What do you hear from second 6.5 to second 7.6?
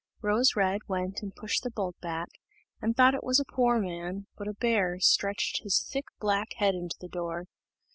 head into the door.